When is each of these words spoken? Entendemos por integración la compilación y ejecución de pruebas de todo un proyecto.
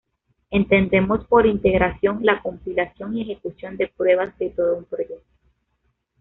Entendemos 0.49 1.27
por 1.27 1.45
integración 1.45 2.25
la 2.25 2.41
compilación 2.41 3.15
y 3.15 3.21
ejecución 3.21 3.77
de 3.77 3.87
pruebas 3.87 4.35
de 4.39 4.49
todo 4.49 4.77
un 4.79 4.85
proyecto. 4.85 5.27